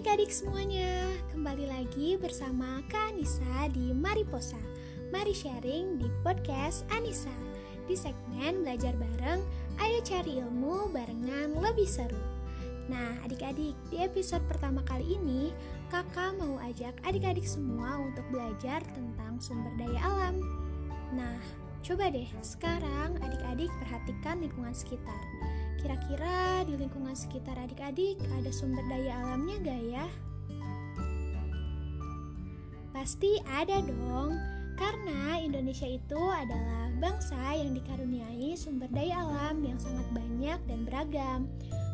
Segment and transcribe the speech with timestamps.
[0.00, 4.56] adik-adik semuanya, kembali lagi bersama Kak Anissa di Mariposa.
[5.12, 7.36] Mari sharing di podcast Anissa.
[7.84, 9.44] Di segmen belajar bareng,
[9.76, 12.16] ayo cari ilmu barengan lebih seru.
[12.88, 15.52] Nah, adik-adik, di episode pertama kali ini,
[15.92, 20.40] kakak mau ajak adik-adik semua untuk belajar tentang sumber daya alam.
[21.12, 21.36] Nah,
[21.84, 25.20] coba deh sekarang adik-adik perhatikan lingkungan sekitar.
[25.76, 26.39] Kira-kira
[26.80, 30.06] lingkungan sekitar adik-adik ada sumber daya alamnya gak ya?
[32.96, 34.34] Pasti ada dong,
[34.80, 41.40] karena Indonesia itu adalah bangsa yang dikaruniai sumber daya alam yang sangat banyak dan beragam.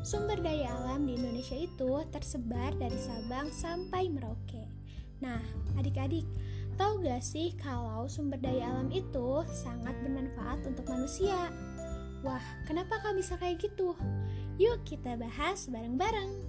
[0.07, 4.71] Sumber daya alam di Indonesia itu tersebar dari Sabang sampai Merauke.
[5.19, 5.43] Nah,
[5.75, 6.23] adik-adik,
[6.79, 11.51] tahu gak sih kalau sumber daya alam itu sangat bermanfaat untuk manusia?
[12.27, 13.95] Wah, kenapa kak bisa kayak gitu?
[14.59, 16.43] Yuk kita bahas bareng-bareng.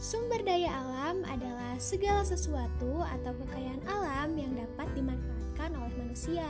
[0.00, 6.48] Sumber daya alam adalah segala sesuatu atau kekayaan alam yang dapat dimanfaatkan oleh manusia.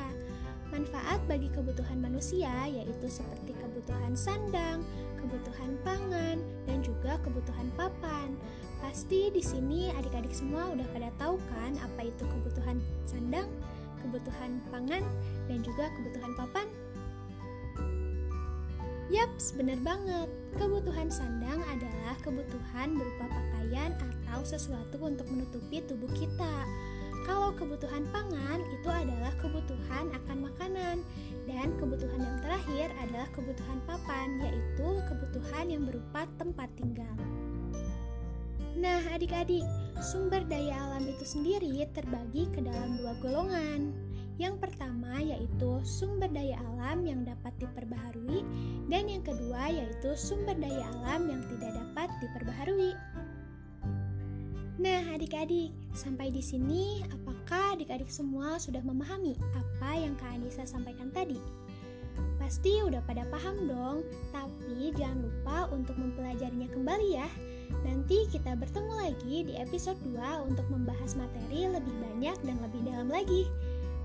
[0.70, 4.86] Manfaat bagi kebutuhan manusia yaitu seperti kebutuhan sandang,
[5.18, 6.38] kebutuhan pangan,
[6.70, 8.38] dan juga kebutuhan papan.
[8.78, 13.50] Pasti di sini adik-adik semua udah pada tahu kan apa itu kebutuhan sandang,
[14.02, 15.04] kebutuhan pangan,
[15.46, 16.66] dan juga kebutuhan papan?
[19.10, 20.28] Yap, benar banget.
[20.54, 26.62] Kebutuhan sandang adalah kebutuhan berupa pakaian atau sesuatu untuk menutupi tubuh kita.
[27.26, 30.96] Kalau kebutuhan pangan itu adalah kebutuhan akan makanan
[31.50, 37.16] dan kebutuhan yang terakhir adalah kebutuhan papan yaitu kebutuhan yang berupa tempat tinggal.
[38.78, 39.66] Nah, adik-adik,
[40.00, 43.92] sumber daya alam itu sendiri terbagi ke dalam dua golongan.
[44.40, 48.40] Yang pertama yaitu sumber daya alam yang dapat diperbaharui
[48.88, 52.96] dan yang kedua yaitu sumber daya alam yang tidak dapat diperbaharui.
[54.80, 61.12] Nah, adik-adik, sampai di sini apakah adik-adik semua sudah memahami apa yang Kak Anissa sampaikan
[61.12, 61.36] tadi?
[62.40, 67.28] Pasti udah pada paham dong, tapi jangan lupa untuk mempelajarinya kembali ya.
[67.82, 73.08] Nanti kita bertemu lagi di episode 2 untuk membahas materi lebih banyak dan lebih dalam
[73.08, 73.46] lagi.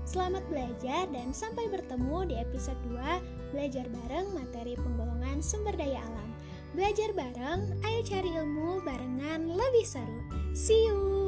[0.06, 6.28] Selamat belajar dan sampai bertemu di episode 2 Belajar bareng materi penggolongan sumber daya alam.
[6.74, 10.20] Belajar bareng, ayo cari ilmu barengan lebih seru.
[10.52, 11.25] See you!